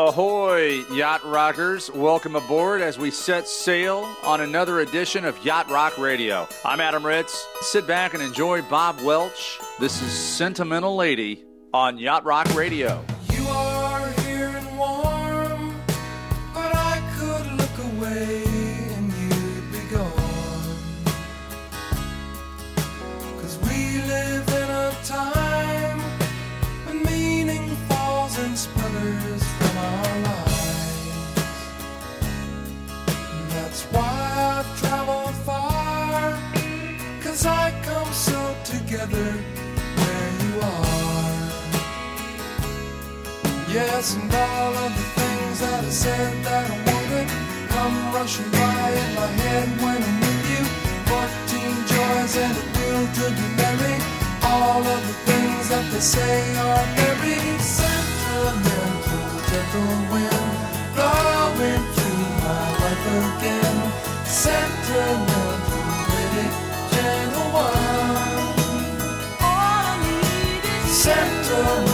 [0.00, 1.90] Ahoy, yacht rockers.
[1.90, 6.48] Welcome aboard as we set sail on another edition of Yacht Rock Radio.
[6.64, 7.46] I'm Adam Ritz.
[7.60, 9.58] Sit back and enjoy Bob Welch.
[9.78, 11.44] This is Sentimental Lady
[11.74, 13.04] on Yacht Rock Radio.
[44.00, 47.28] And all of the things that I said that I wanted
[47.68, 50.64] come rushing by in my head when I'm with you.
[51.04, 53.96] Fourteen joys and a will to be merry.
[54.40, 60.48] All of the things that they say are very sentimental, gentle wind
[60.96, 63.76] blowing through my life again.
[64.24, 65.60] Sentimental,
[66.08, 66.48] pretty,
[66.88, 68.48] gentle one.
[70.88, 71.89] Sentimental,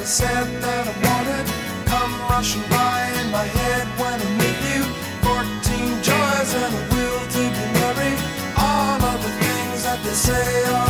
[0.00, 1.44] I said that I wanted
[1.84, 4.80] come rushing by in my head when I'm with you.
[5.20, 8.14] Fourteen joys and a will to be merry.
[8.56, 10.89] All of the things that they say are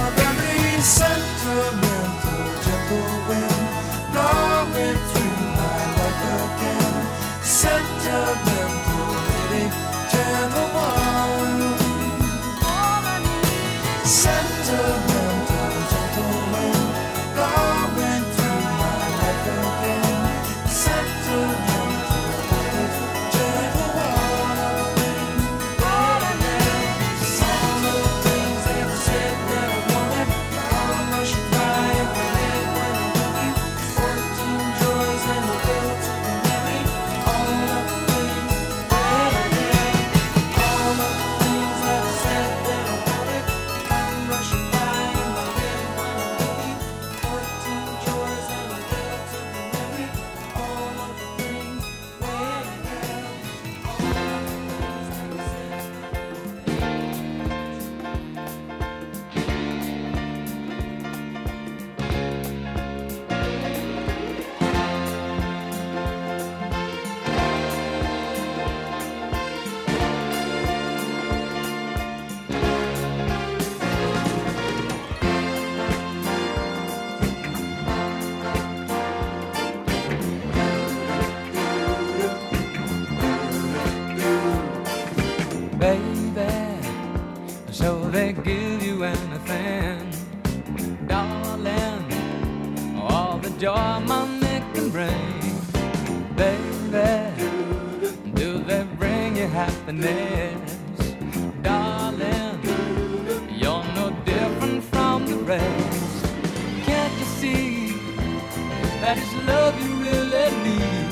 [109.10, 111.08] that it's love you really need?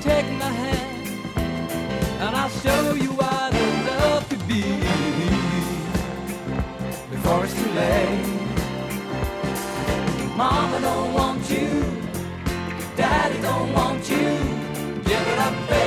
[0.00, 0.90] Take my hand
[2.22, 4.62] and I'll show you what I love to be
[7.10, 8.26] before it's too late.
[10.36, 11.68] Mama don't want you,
[12.96, 14.26] Daddy don't want you.
[15.08, 15.79] Give it up, baby,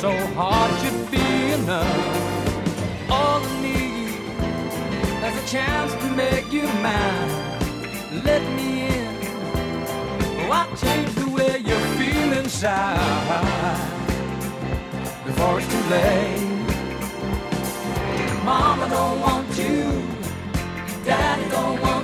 [0.00, 3.10] so hard to be enough.
[3.10, 4.14] All I need
[5.26, 7.30] is a chance to make you mine.
[8.24, 9.14] Let me in.
[10.48, 13.99] Why change the way you feel inside
[15.40, 16.40] before it's too late?
[18.44, 20.02] Mama don't want you,
[21.04, 21.99] Daddy don't want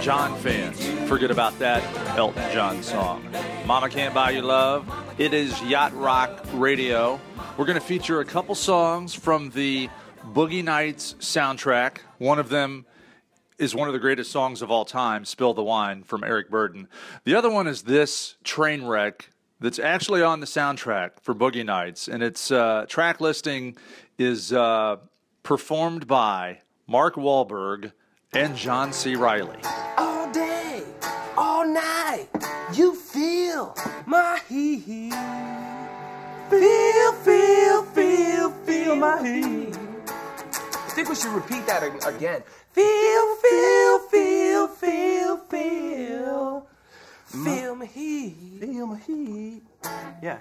[0.00, 1.82] John fans forget about that
[2.16, 3.22] Elton John song.
[3.66, 4.90] Mama Can't Buy You Love.
[5.18, 7.20] It is Yacht Rock Radio.
[7.58, 9.90] We're going to feature a couple songs from the
[10.32, 11.98] Boogie Nights soundtrack.
[12.16, 12.86] One of them
[13.58, 16.86] is one of the greatest songs of all time, Spill the Wine from Eric Burdon.
[17.24, 19.28] The other one is this train wreck
[19.60, 23.76] that's actually on the soundtrack for Boogie Nights, and its uh, track listing
[24.16, 24.96] is uh,
[25.42, 27.92] performed by Mark Wahlberg
[28.32, 29.16] and John C.
[29.16, 29.58] Reilly.
[29.98, 30.82] all day,
[31.36, 32.28] all night.
[32.72, 33.74] You feel
[34.06, 35.12] my heat.
[36.48, 39.74] Feel, feel, feel, feel my heat.
[40.06, 42.42] I think we should repeat that again.
[42.72, 46.66] Feel, feel, feel, feel, feel.
[47.26, 48.36] Feel my heat.
[48.60, 49.62] Feel my heat.
[50.22, 50.38] Yeah,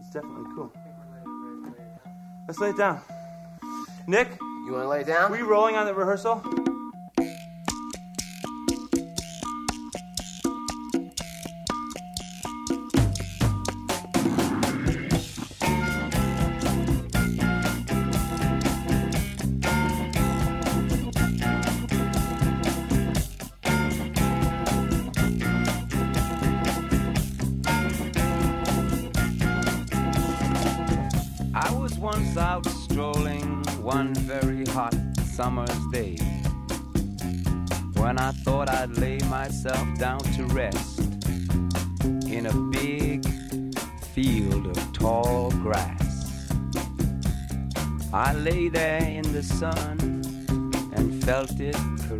[0.00, 0.72] it's definitely cool.
[2.46, 3.00] Let's lay it down.
[4.06, 5.30] Nick, You want to lay down?
[5.30, 6.42] were you rolling on the rehearsal?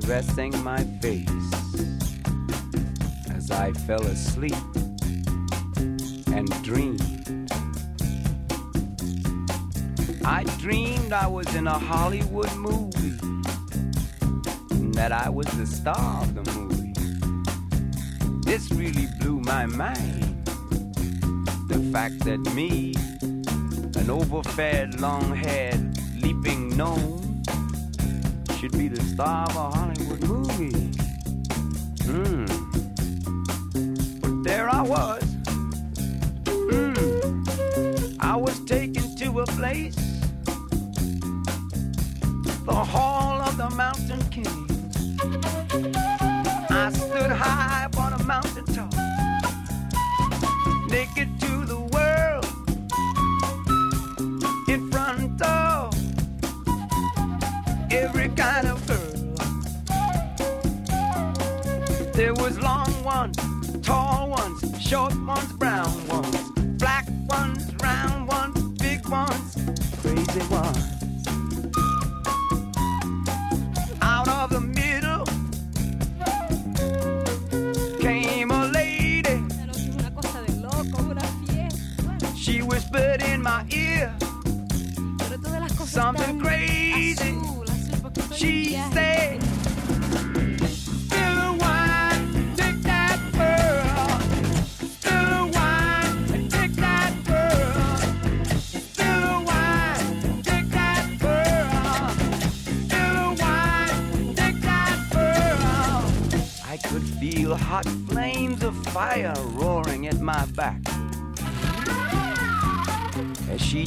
[0.05, 1.29] Caressing my face
[3.31, 4.55] as I fell asleep
[6.27, 7.51] and dreamed.
[10.25, 13.19] I dreamed I was in a Hollywood movie,
[14.73, 16.93] and that I was the star of the movie.
[18.45, 20.45] This really blew my mind.
[21.69, 27.24] The fact that me, an overfed, long haired, leaping gnome,
[28.65, 30.73] should be the star of a Hollywood movie.
[32.05, 32.47] Hmm.
[34.23, 35.23] But there I was.
[36.49, 37.45] Hmm.
[38.21, 39.95] I was taken to a place
[42.65, 44.67] the hall of the mountain king.
[46.71, 48.95] I stood high upon a mountain top,
[50.89, 52.47] naked to the world,
[54.71, 55.14] in front
[64.95, 66.44] short ones, brown ones,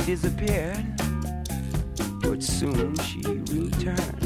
[0.07, 0.85] disappeared,
[2.21, 3.21] but soon she
[3.51, 4.23] returned.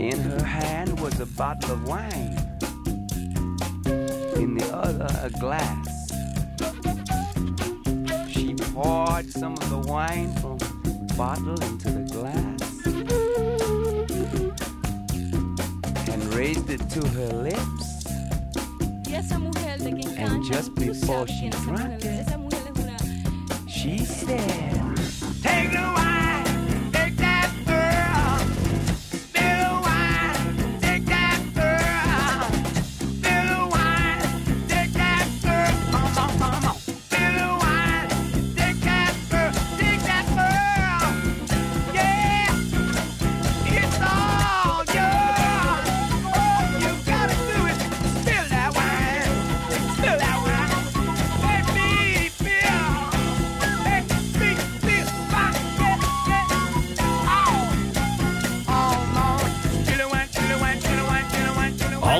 [0.00, 2.36] In her hand was a bottle of wine,
[4.34, 6.10] in the other, a glass.
[8.28, 12.60] She poured some of the wine from the bottle into the glass
[16.08, 17.92] and raised it to her lips.
[20.16, 22.23] And just before she drank it,
[23.84, 24.63] she said.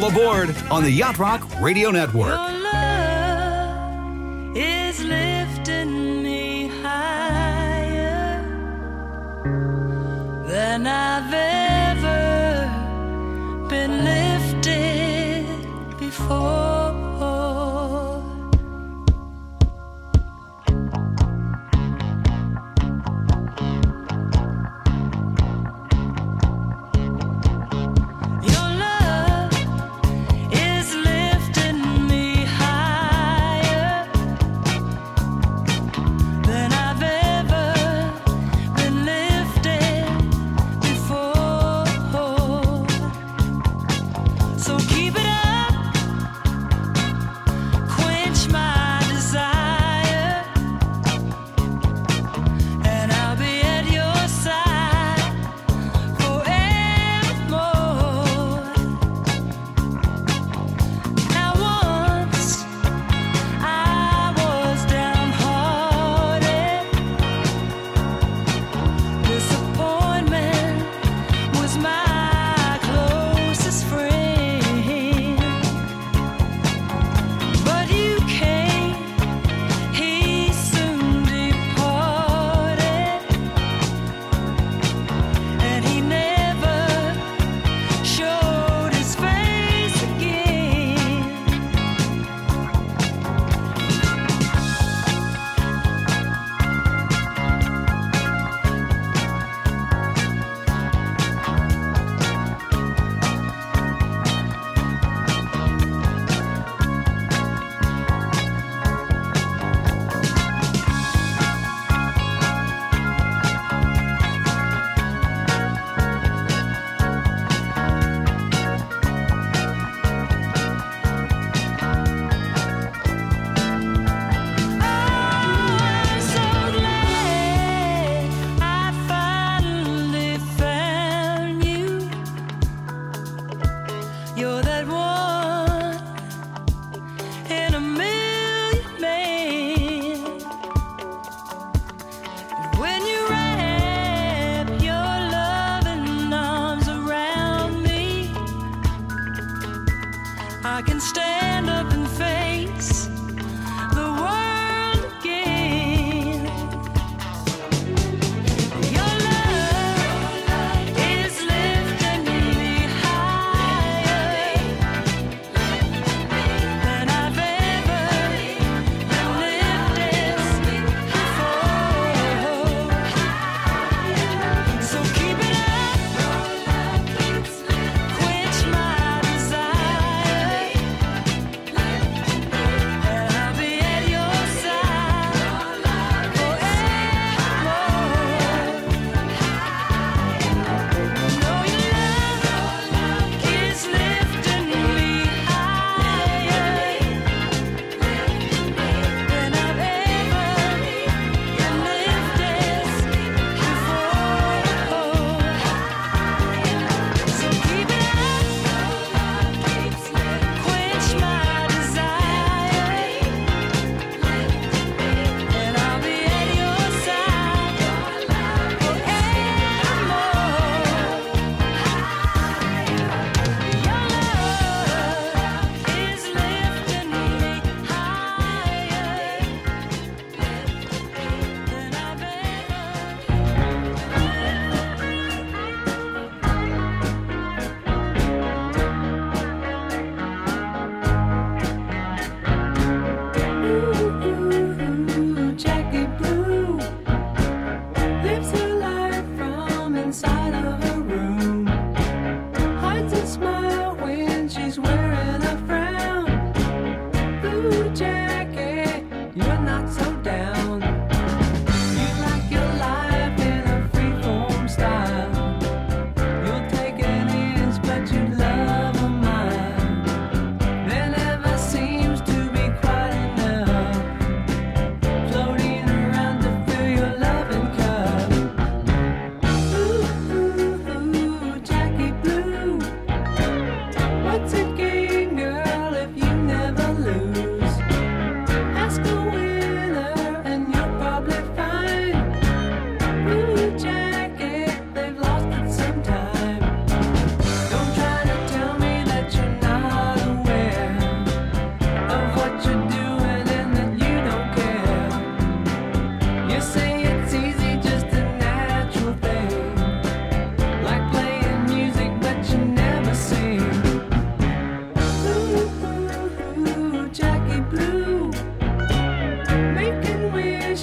[0.09, 2.54] Aboard on the Yacht Rock Radio Network.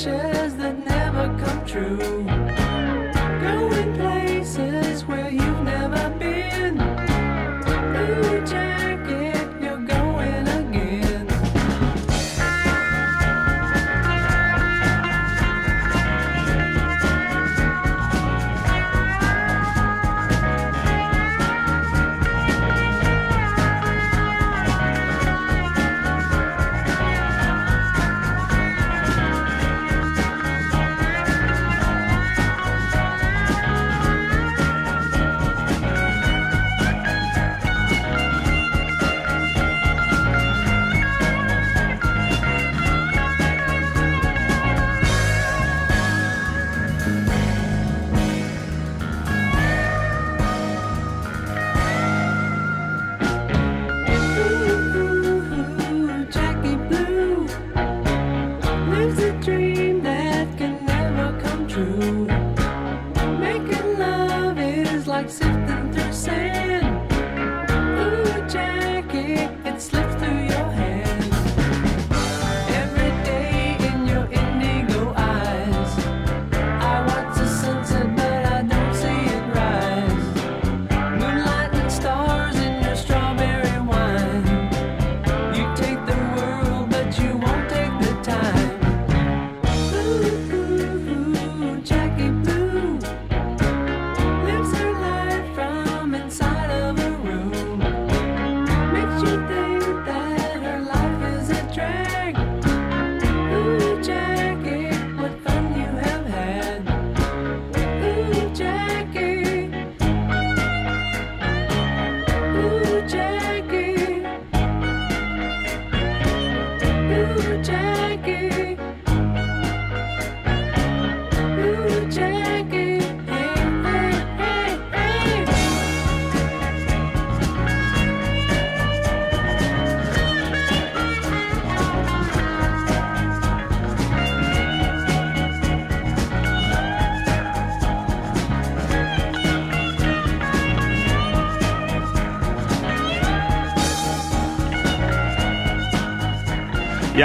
[0.06, 2.51] wishes that never come true.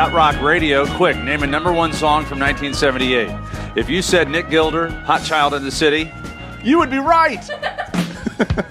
[0.07, 0.87] Yacht Rock Radio.
[0.97, 3.29] Quick, name a number one song from 1978.
[3.77, 6.13] If you said Nick Gilder, Hot Child in the City,
[6.63, 7.45] you would be right.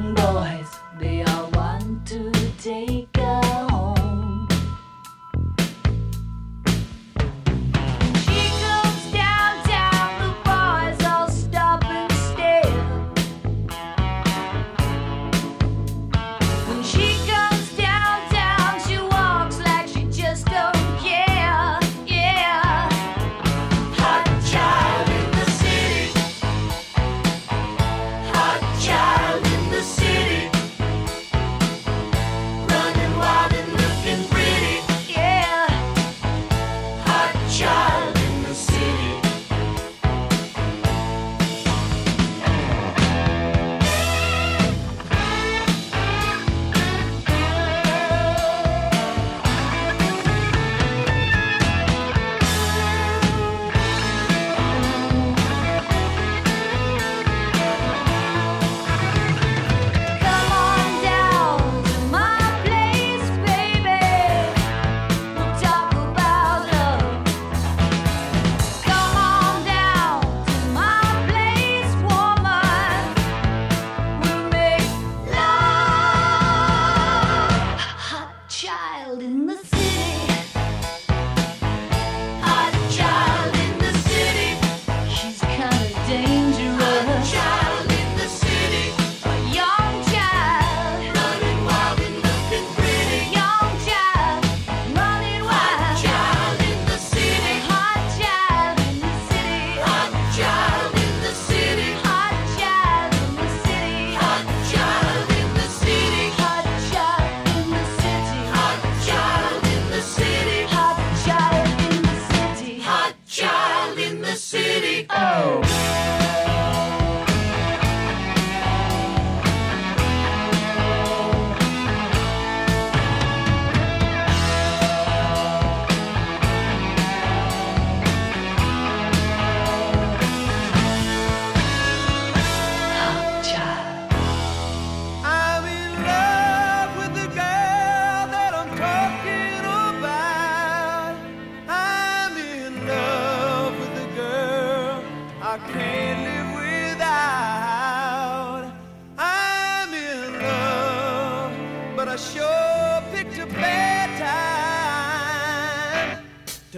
[0.00, 0.39] Mundo.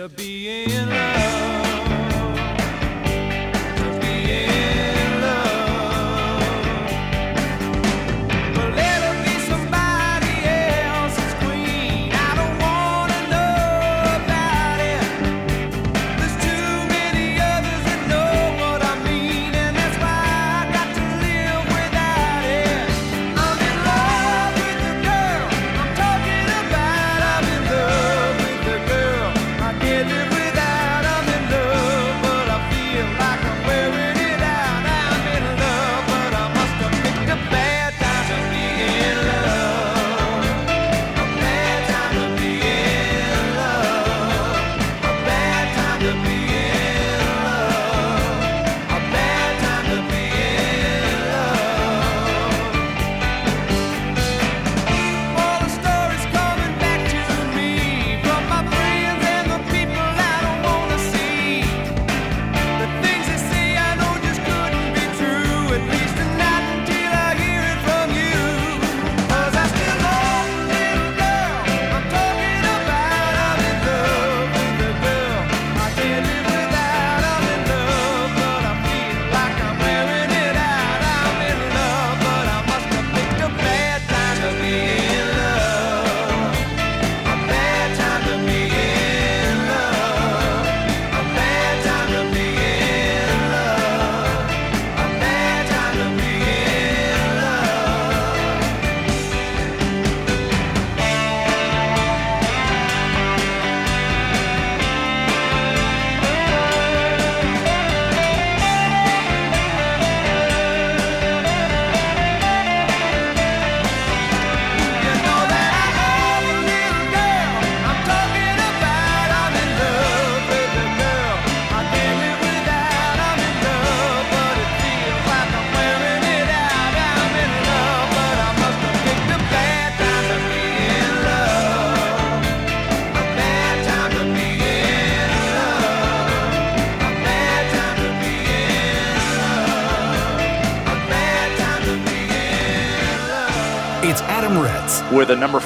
[0.02, 0.61] to being.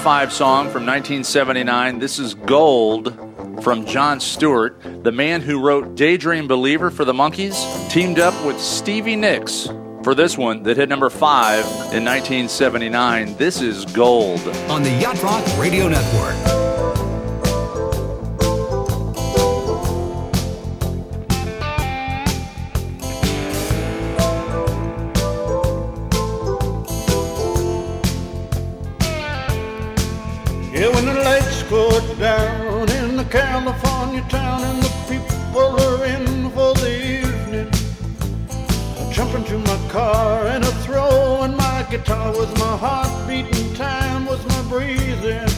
[0.07, 1.99] 5 song from 1979.
[1.99, 3.13] This is Gold
[3.61, 8.61] from John Stewart, the man who wrote Daydream Believer for the Monkees, teamed up with
[8.61, 9.69] Stevie Nicks
[10.05, 13.37] for this one that hit number 5 in 1979.
[13.37, 16.56] This is Gold on the Yacht Rock Radio Network.
[41.97, 45.49] guitar was my heart beating, time was my breathing.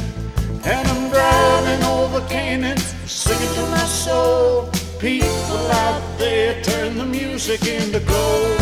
[0.65, 4.71] And I'm driving over Canaan, singing to my soul.
[5.01, 8.61] People out there turn the music into gold.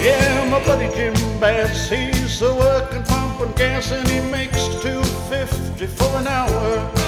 [0.00, 5.02] Yeah, my buddy Jim Bass, he's a working pump and gas, and he makes two
[5.28, 6.99] fifty for an hour.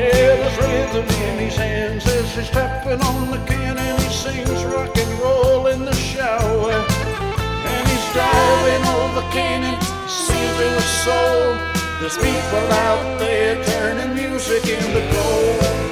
[0.00, 4.64] Yeah, there's rhythm in his hands as he's tapping on the can and he sings
[4.64, 6.72] rock and roll in the shower.
[6.72, 11.54] And he's diving over cannon, saving a soul.
[12.00, 15.89] There's people out there turning music into gold.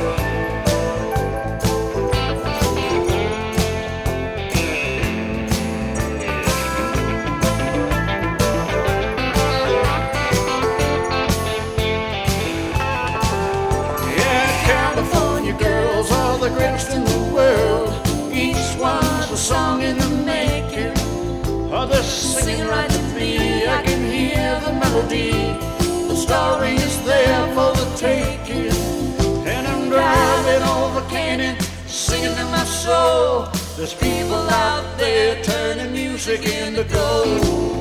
[16.58, 17.90] Greatest in the world.
[18.32, 20.94] Each one's a song in the making.
[21.90, 23.66] They're singing right to me.
[23.76, 25.32] I can hear the melody.
[26.10, 28.74] The story is there for the taking.
[29.46, 33.48] And I'm driving over canyon, singing to my soul.
[33.76, 37.77] There's people out there turning music into gold.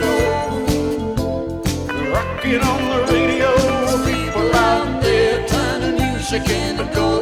[0.00, 0.68] gold.
[2.10, 3.50] Rocking on the radio,
[4.04, 7.21] people out there turning music into gold.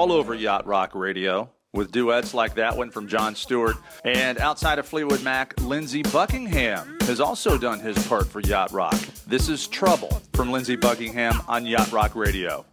[0.00, 3.76] All over Yacht Rock Radio, with duets like that one from John Stewart.
[4.02, 8.98] And outside of Fleetwood Mac, Lindsey Buckingham has also done his part for Yacht Rock.
[9.26, 12.64] This is Trouble from Lindsey Buckingham on Yacht Rock Radio.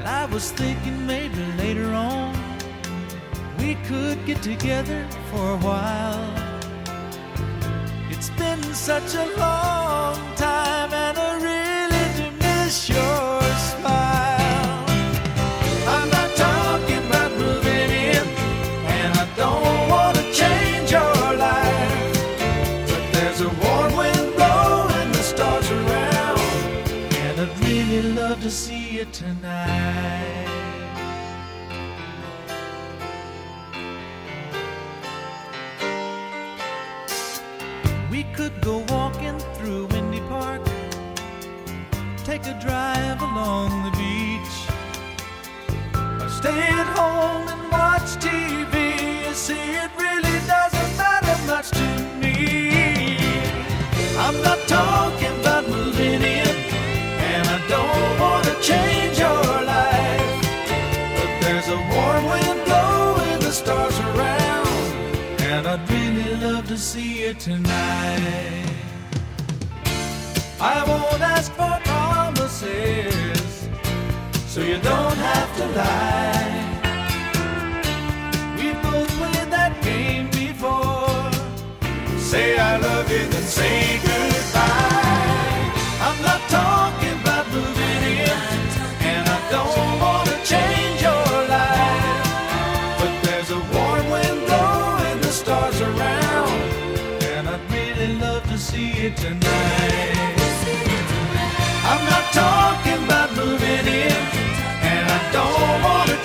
[0.00, 2.34] And I was thinking maybe later on
[3.58, 6.24] we could get together for a while.
[8.08, 13.09] It's been such a long time, and I really do miss your
[29.00, 30.46] you tonight.
[38.10, 40.62] We could go walking through Windy Park,
[42.24, 44.56] take a drive along the beach,
[46.22, 48.59] or stay at home and watch TV.
[66.90, 68.66] See you tonight.
[70.60, 73.68] I won't ask for promises,
[74.52, 76.58] so you don't have to lie.
[78.56, 81.30] We both played that game before.
[82.18, 83.29] Say I love you,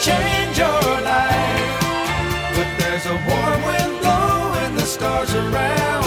[0.06, 0.82] change your
[1.14, 1.80] life.
[2.56, 6.06] But there's a warm wind blowing the stars around,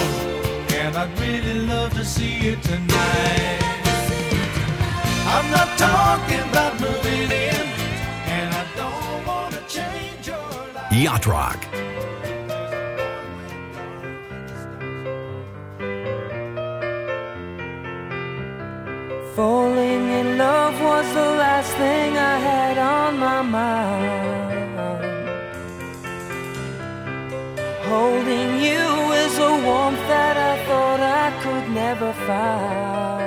[0.81, 3.59] and I'd really love to see tonight.
[5.35, 7.65] I'm not talking about moving in,
[8.37, 10.93] and I don't want to change your life.
[10.93, 11.88] Yacht Rock.
[19.39, 24.75] Falling in love was the last thing I had on my mind.
[27.87, 33.18] Holding you is a warmth that I thought I could never find.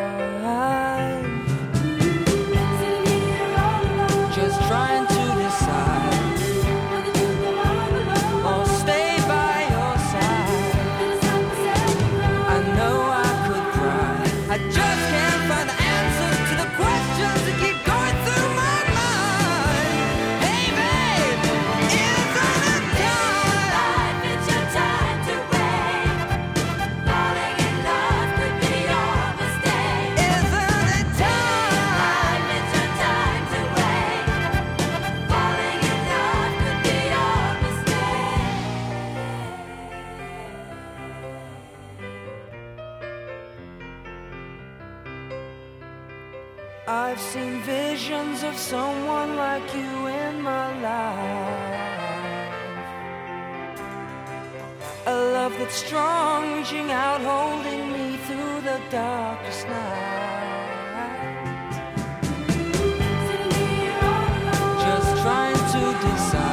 [48.41, 51.71] Visions of someone like you in my life.
[55.07, 60.27] A love that's strong, reaching out, holding me through the darkest night.
[64.85, 66.50] Just trying to decide.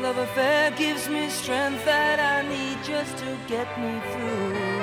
[0.00, 4.77] Love affair gives me strength that I need just to get me through.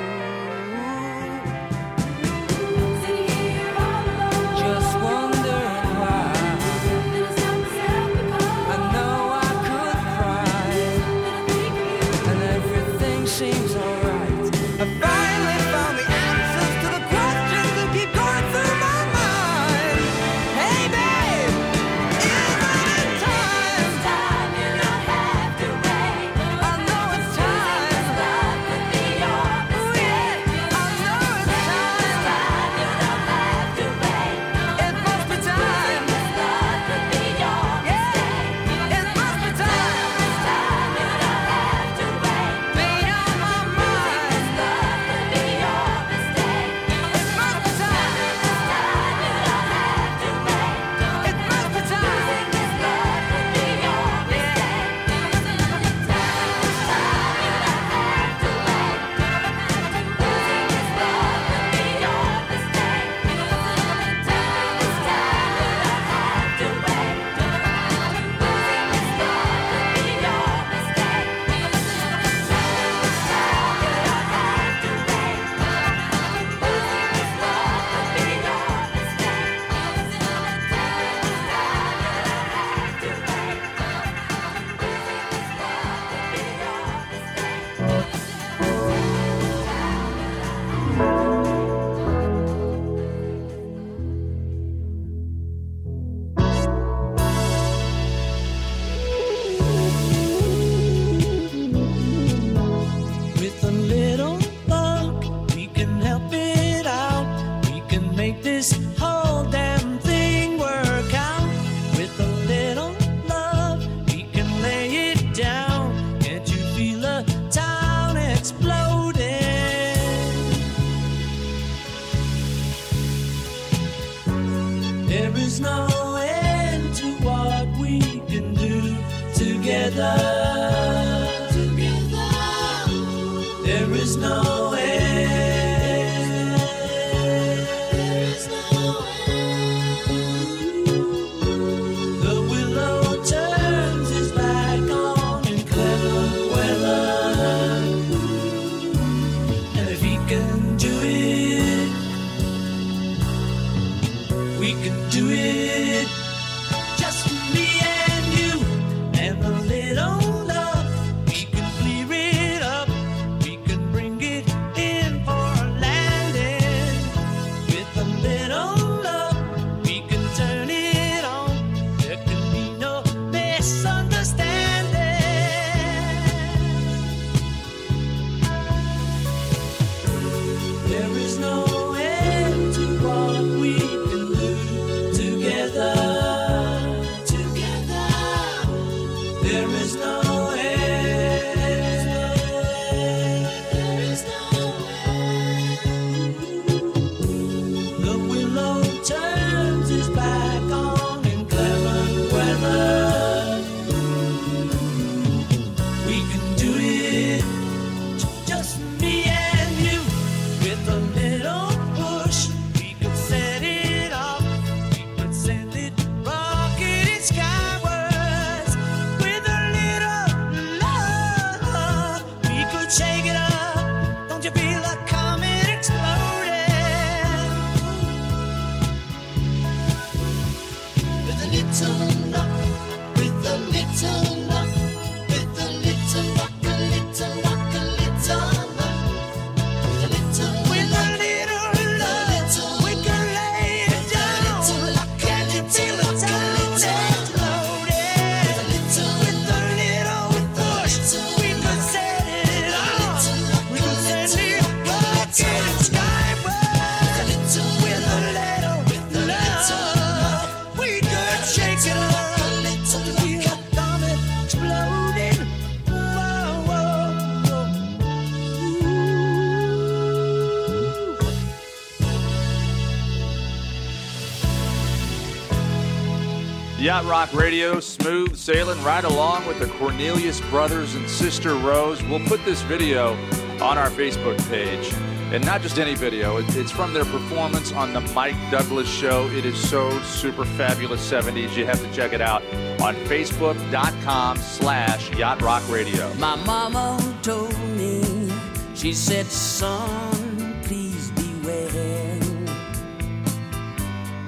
[277.35, 282.01] Radio, smooth sailing right along with the Cornelius brothers and sister Rose.
[282.03, 283.13] We'll put this video
[283.61, 284.93] on our Facebook page.
[285.33, 289.27] And not just any video, it's from their performance on the Mike Douglas show.
[289.29, 291.55] It is so super fabulous 70s.
[291.55, 292.41] You have to check it out
[292.81, 296.13] on facebook.com slash Yacht Rock Radio.
[296.15, 298.31] My mama told me,
[298.75, 302.19] she said, son, please beware.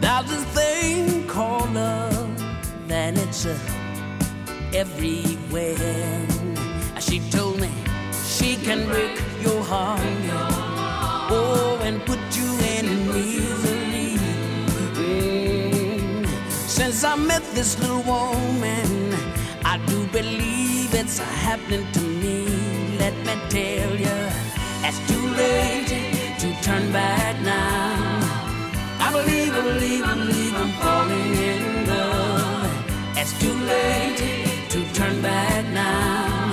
[0.02, 2.07] There's a thing called love,
[3.46, 3.56] uh,
[4.74, 6.26] everywhere.
[7.00, 7.70] She told me
[8.28, 10.02] she can break your heart,
[11.30, 14.18] oh, and put you in misery.
[14.96, 16.28] Mm.
[16.50, 19.14] Since I met this little woman,
[19.64, 22.48] I do believe it's happening to me.
[22.98, 24.18] Let me tell you,
[24.88, 25.92] it's too late
[26.40, 28.20] to turn back now.
[29.00, 31.87] I believe, I believe, I believe I'm falling in.
[33.30, 36.48] It's too late to turn back now.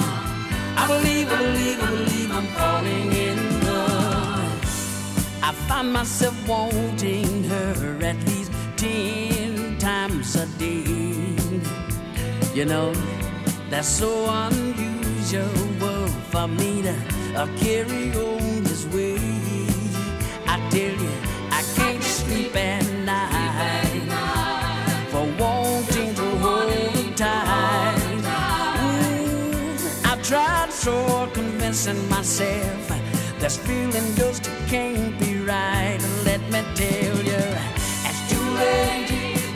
[0.76, 5.40] I believe, I believe, I believe I'm falling in love.
[5.40, 11.36] I find myself wanting her at least ten times a day.
[12.54, 12.92] You know,
[13.70, 16.94] that's so unusual for me to
[17.36, 19.14] uh, carry on this way.
[20.48, 21.14] I tell you,
[21.52, 23.93] I can't sleep at night
[27.24, 27.96] tight.
[28.80, 30.94] Mm, I've tried so
[31.32, 32.84] convincing myself
[33.40, 36.00] this feeling just can't be right.
[36.28, 37.44] Let me tell you,
[38.08, 39.10] it's too late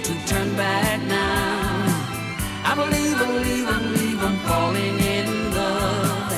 [0.06, 2.70] to turn back now.
[2.70, 5.26] I believe, believe, believe I'm falling in
[5.58, 6.32] love.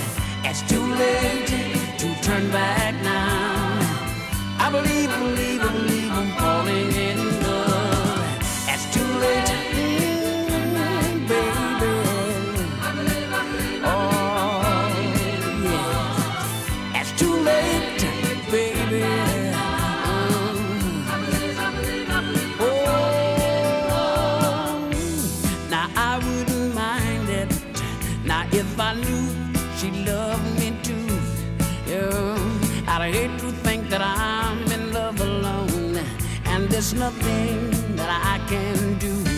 [0.48, 1.46] It's too late
[2.02, 3.78] to turn back now.
[4.64, 5.89] I believe, believe, believe
[36.80, 39.29] there's nothing that I can do.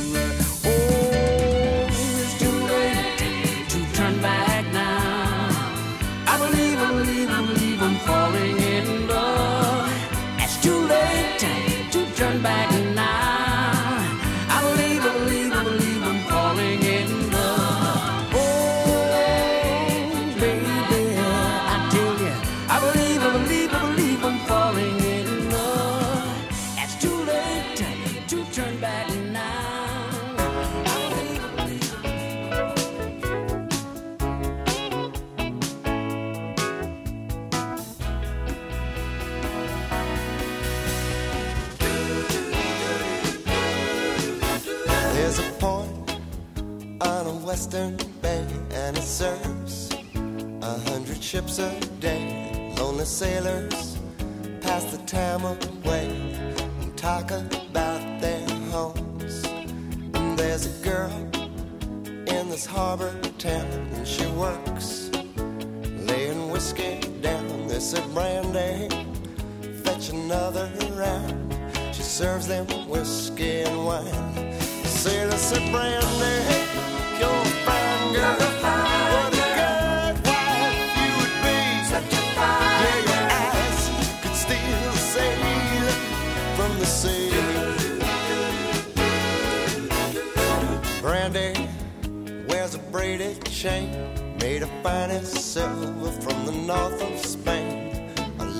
[51.53, 52.73] Ships a day.
[52.79, 53.92] Lonely sailors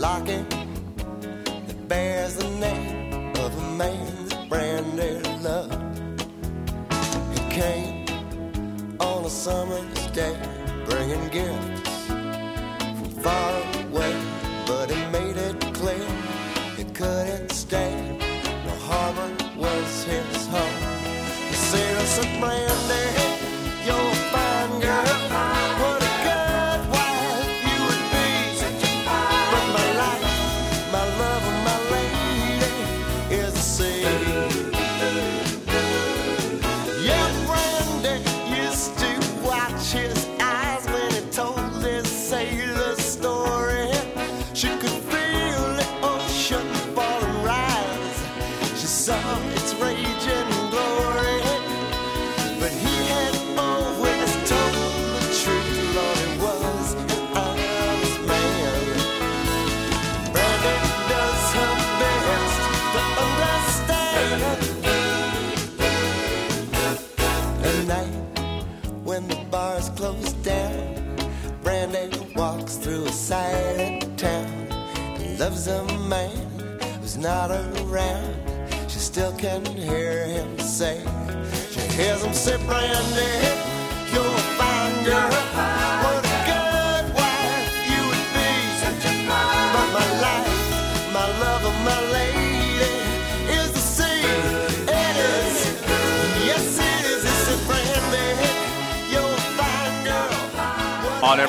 [0.03, 5.79] locket that bears the name of a man that Brandy loved.
[7.33, 8.05] He came
[8.99, 10.37] on a summer's day,
[10.87, 13.82] bringing gifts from far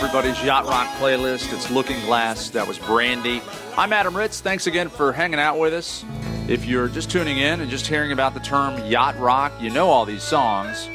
[0.04, 2.49] everybody's Yacht Rock playlist, it's Looking Glass.
[2.49, 3.41] That was Brandy.
[3.78, 4.41] I'm Adam Ritz.
[4.41, 6.04] Thanks again for hanging out with us.
[6.49, 9.88] If you're just tuning in and just hearing about the term yacht rock, you know
[9.88, 10.89] all these songs.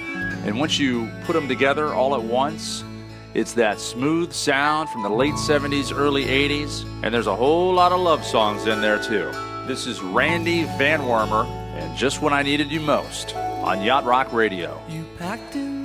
[0.45, 2.85] And once you put them together all at once,
[3.33, 6.85] it's that smooth sound from the late 70s, early 80s.
[7.03, 9.31] And there's a whole lot of love songs in there too.
[9.67, 14.79] This is Randy VanWarmer and Just When I Needed You Most on Yacht Rock Radio.
[14.87, 15.78] You packed in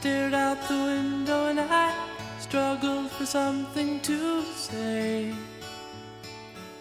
[0.00, 1.92] stared out the window and I
[2.38, 5.34] struggled for something to say.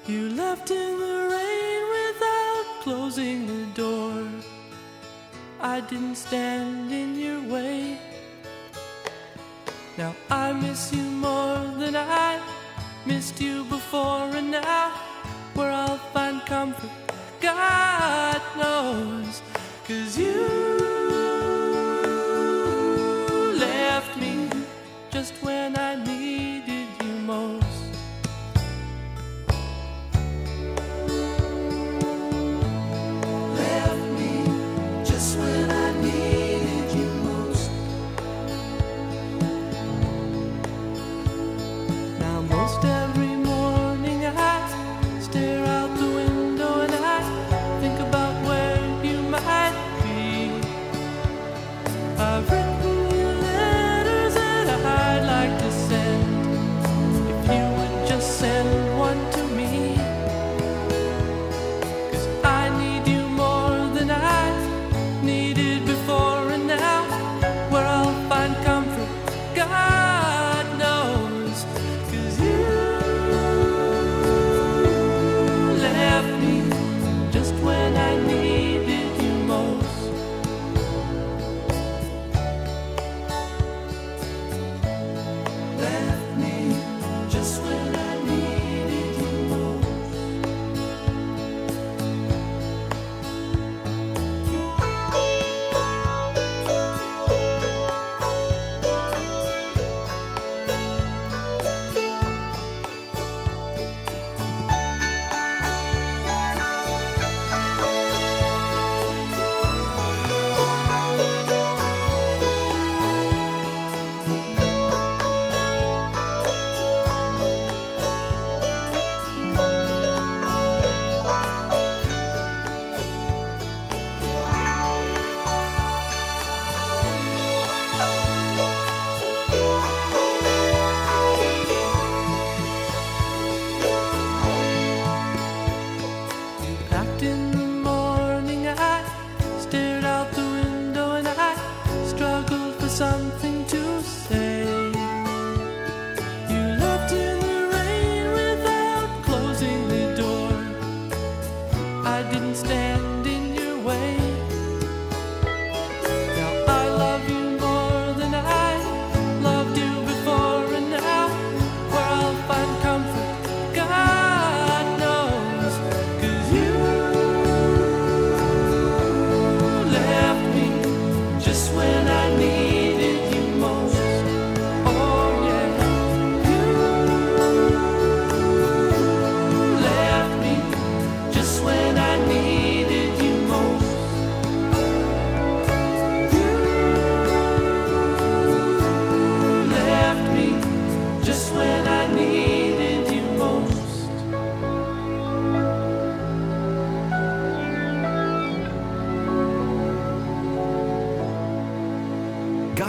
[0.06, 4.24] You left in the rain without closing the door.
[5.60, 7.98] I didn't stand in your way.
[9.98, 12.40] Now I miss you more than I
[13.08, 14.92] missed you before, and now
[15.56, 16.92] where I'll find comfort,
[17.42, 19.42] God knows.
[19.88, 20.87] Cause you
[25.20, 27.66] just when I needed you most.
[33.58, 34.36] Left me
[35.04, 37.72] just when I needed you most.
[42.20, 42.86] Now, most
[87.38, 87.97] just will.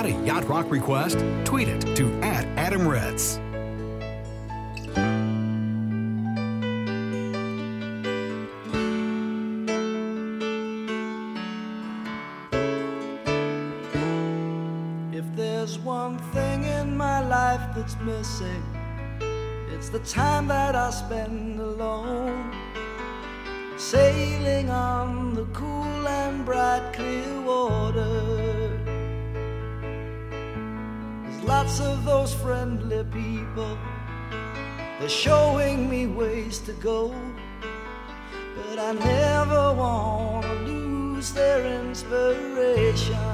[0.08, 1.18] a yacht rock request?
[1.44, 3.38] Tweet it to at Adam Ritz.
[15.12, 18.62] If there's one thing in my life that's missing,
[19.74, 22.54] it's the time that I spend alone,
[23.76, 27.27] sailing on the cool and bright clear
[31.68, 33.76] lots of those friendly people.
[34.98, 37.14] They're showing me ways to go,
[38.56, 43.27] but I never want to lose their inspiration.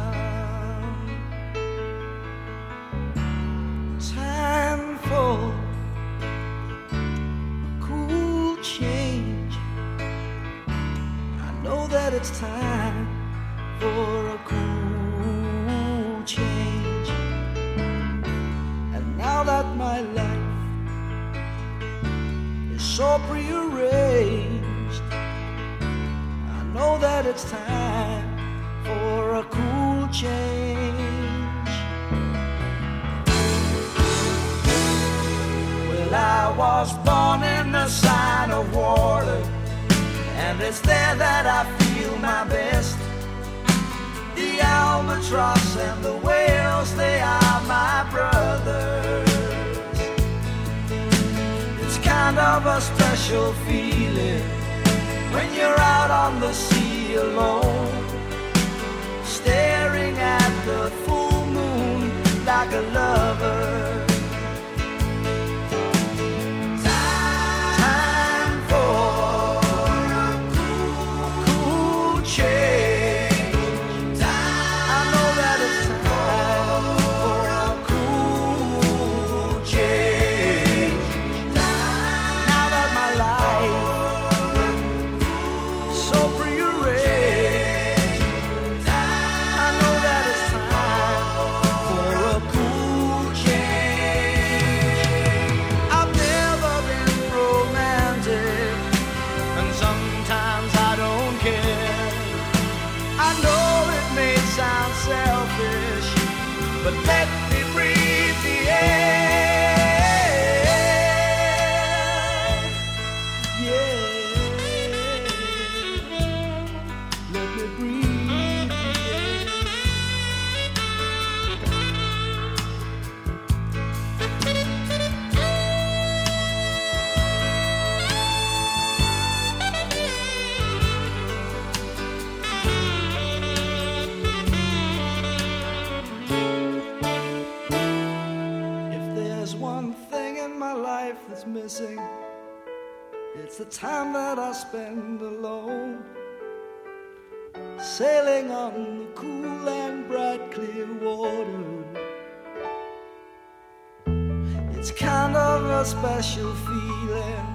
[155.85, 157.47] a special feeling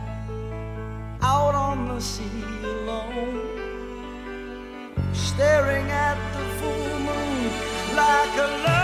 [1.19, 3.41] out on the sea alone,
[5.13, 8.78] staring at the full moon like a.